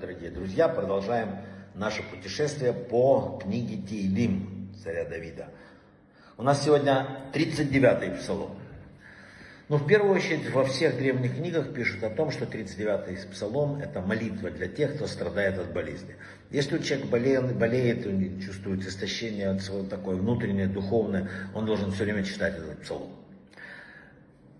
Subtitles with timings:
[0.00, 0.68] дорогие друзья!
[0.68, 1.30] Продолжаем
[1.74, 5.48] наше путешествие по книге Тиилим царя Давида.
[6.36, 7.04] У нас сегодня
[7.34, 8.50] 39-й псалом.
[9.68, 14.00] Ну, в первую очередь во всех древних книгах пишут о том, что 39-й псалом– это
[14.00, 16.14] молитва для тех, кто страдает от болезни.
[16.52, 22.04] Если человек болеет, болеет он чувствует истощение от своего такое внутреннее, духовное, он должен все
[22.04, 23.10] время читать этот псалом.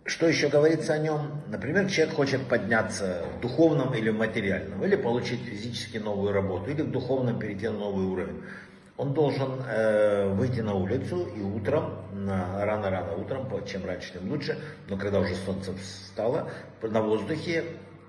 [0.09, 1.43] Что еще говорится о нем?
[1.49, 6.81] Например, человек хочет подняться в духовном или в материальном, или получить физически новую работу, или
[6.81, 8.43] в духовном перейти на новый уровень
[8.97, 14.59] он должен э, выйти на улицу и утром, рано-рано утром, чем раньше, тем лучше,
[14.89, 16.51] но когда уже солнце встало,
[16.83, 17.65] на воздухе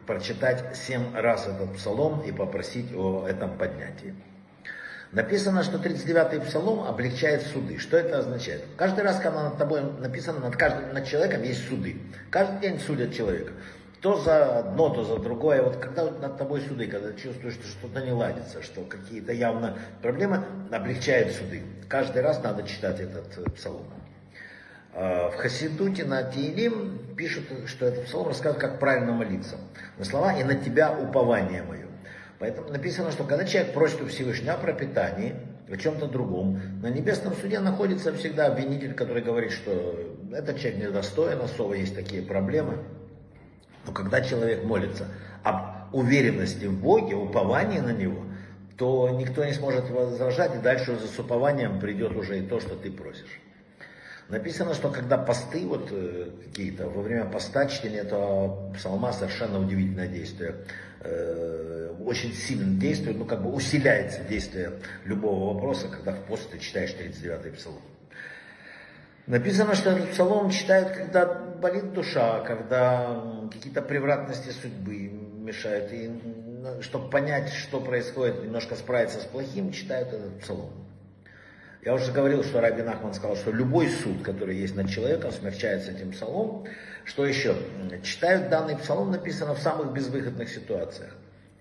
[0.07, 4.15] прочитать семь раз этот псалом и попросить о этом поднятии.
[5.11, 7.79] Написано, что 39-й псалом облегчает суды.
[7.79, 8.63] Что это означает?
[8.77, 11.97] Каждый раз, когда над тобой написано, над каждым над человеком есть суды.
[12.29, 13.51] Каждый день судят человека
[14.01, 15.61] то за одно, то за другое.
[15.61, 20.43] Вот когда над тобой суды, когда чувствуешь, что что-то не ладится, что какие-то явно проблемы,
[20.71, 21.63] облегчает суды.
[21.87, 23.85] Каждый раз надо читать этот э, псалом.
[24.93, 29.57] А, в Хасидуте на Тиилим пишут, что этот псалом рассказывает, как правильно молиться.
[29.97, 31.88] На слова «и на тебя упование мое».
[32.39, 35.35] Поэтому написано, что когда человек просит у Всевышнего о пропитании,
[35.69, 41.41] о чем-то другом, на небесном суде находится всегда обвинитель, который говорит, что этот человек недостоин,
[41.41, 42.77] особо есть такие проблемы,
[43.85, 45.05] но когда человек молится
[45.43, 48.23] об уверенности в Боге, уповании на Него,
[48.77, 52.75] то никто не сможет возражать, и дальше за с упованием придет уже и то, что
[52.75, 53.41] ты просишь.
[54.29, 60.07] Написано, что когда посты вот э, какие-то, во время поста чтения этого псалма совершенно удивительное
[60.07, 60.55] действие,
[61.01, 61.58] э,
[62.09, 64.73] очень сильно действует, ну как бы усиляется действие
[65.05, 67.81] любого вопроса, когда в пост ты читаешь 39-й псалом.
[69.27, 75.93] Написано, что этот псалом читают, когда болит душа, когда какие-то превратности судьбы мешают.
[75.93, 76.11] И
[76.81, 80.71] чтобы понять, что происходит, немножко справиться с плохим, читают этот псалом.
[81.85, 85.91] Я уже говорил, что Рабин Ахман сказал, что любой суд, который есть над человеком, смягчается
[85.91, 86.65] этим псалом.
[87.05, 87.55] Что еще?
[88.03, 91.15] Читают данный псалом, написано в самых безвыходных ситуациях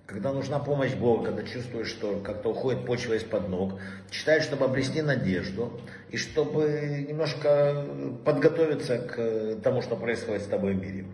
[0.09, 3.79] когда нужна помощь Бога, когда чувствуешь, что как-то уходит почва из-под ног,
[4.11, 7.85] читаешь, чтобы обрести надежду и чтобы немножко
[8.25, 11.05] подготовиться к тому, что происходит с тобой в мире.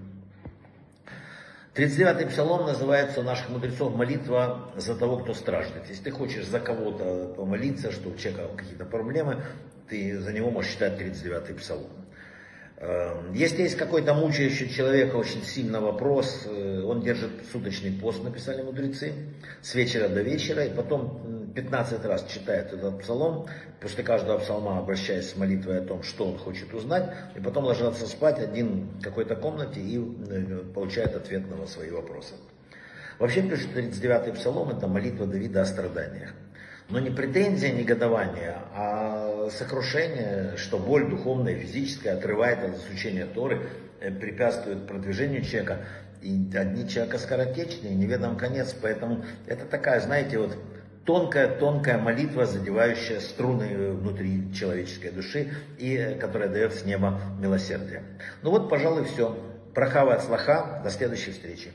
[1.75, 5.88] 39-й псалом называется у наших мудрецов молитва за того, кто страждет.
[5.88, 9.43] Если ты хочешь за кого-то помолиться, что у человека какие-то проблемы,
[9.88, 11.91] ты за него можешь читать 39-й псалом.
[13.34, 19.12] Если есть какой-то мучающий человека очень сильный вопрос, э, он держит суточный пост, написали мудрецы,
[19.60, 23.46] с вечера до вечера, и потом 15 раз читает этот псалом,
[23.80, 28.06] после каждого псалма обращаясь с молитвой о том, что он хочет узнать, и потом ложится
[28.06, 32.34] спать один в какой-то комнате и э, получает ответ на свои вопросы.
[33.18, 36.34] Вообще пишут 39-й псалом, это молитва Давида о страданиях.
[36.90, 43.68] Но не претензия, негодование, а сокрушение, что боль духовная физическая отрывает от изучения Торы,
[44.00, 45.78] э, препятствует продвижению человека.
[46.20, 48.74] И одни человека скоротечные, неведом конец.
[48.80, 50.56] Поэтому это такая, знаете, вот
[51.04, 58.02] тонкая-тонкая молитва, задевающая струны внутри человеческой души и э, которая дает с неба милосердие.
[58.42, 59.36] Ну вот, пожалуй, все.
[59.74, 60.80] Прохава от слаха.
[60.84, 61.72] До следующей встречи.